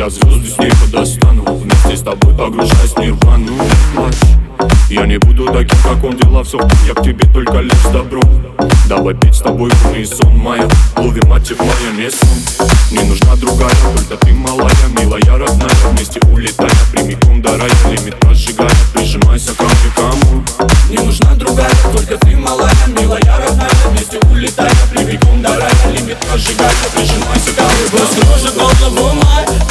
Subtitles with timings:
[0.00, 1.44] Я звезды с неба достану.
[1.56, 3.52] Вместе с тобой погружаюсь в нирвану.
[3.94, 4.14] Плачь.
[4.88, 8.22] Я не буду таким, как он, делал все Я к тебе только лишь добро
[8.88, 10.66] Давай пить с тобой и сон моя.
[10.96, 12.28] Ловим мать моя не сон.
[12.90, 16.49] Не нужна другая, только ты малая Милая, родная, вместе улетим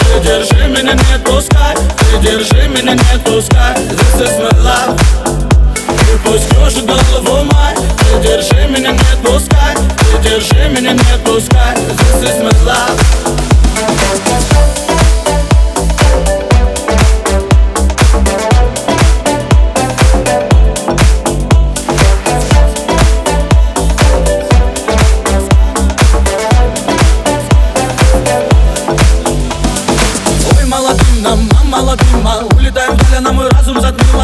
[0.09, 1.75] Ты держи меня, не отпускай.
[1.75, 3.75] Ты держи меня, не отпускай.
[3.75, 4.99] This is my love.
[5.87, 6.85] Ты пусть кружит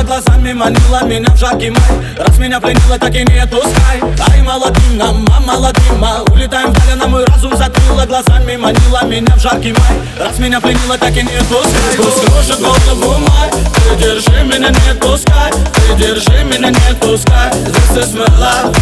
[0.05, 1.81] Глазами манила меня в жаркий май
[2.15, 3.99] Раз меня пленила, так и не отпускай.
[4.29, 9.03] Ай, молодым нам, мам, молодым мал Улетаем вдаль, а на мой разум затмила Глазами манила
[9.05, 11.95] меня в жаркий май Раз меня пленила, так и не отпускай.
[11.97, 15.51] Пусть кружит голову май Ты держи меня, не отпускай.
[15.73, 17.49] Ты держи меня, не отпускай.
[17.51, 18.77] This is my love.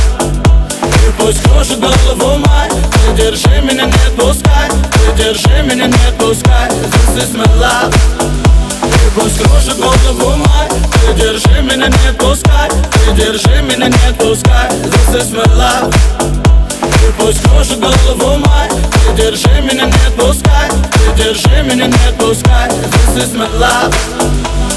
[0.81, 4.69] Ты пусть кружит голову май Ты держи меня, не отпускай.
[4.92, 6.69] Ты держи меня, не отпускай.
[7.15, 8.42] This is my love
[8.83, 10.70] Ты пусть кружит голову май
[11.08, 12.70] Ты держи меня, не отпускай.
[12.70, 14.70] Ты держи меня, не отпускай.
[14.70, 15.94] This is my love.
[16.20, 18.70] Ты пусть кружит голову май
[19.16, 20.70] Ты держи меня, не отпускай.
[20.93, 22.70] Ты держи меня, не отпускай.
[23.16, 24.73] This is my love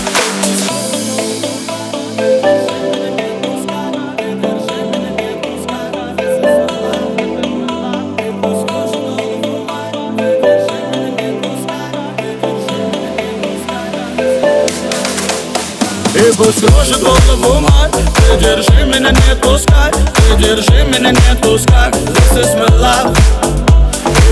[16.36, 19.91] пусть кружит голову мать Ты держи меня, не отпускай.
[19.92, 21.91] Ты держи меня, не отпускай.
[21.91, 23.16] This is my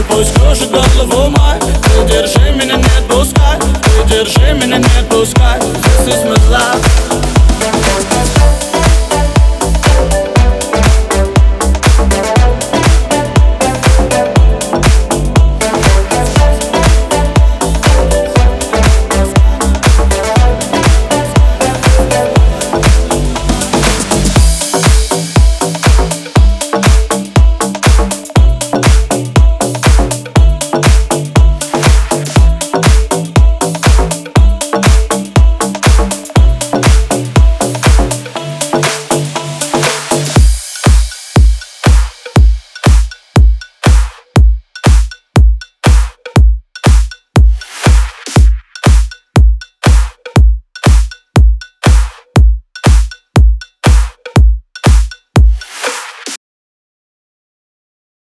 [0.09, 3.59] пусть кружит голову мать Ты держи меня, не отпускай.
[3.59, 5.59] Ты держи меня, не отпускай.
[6.07, 7.34] This is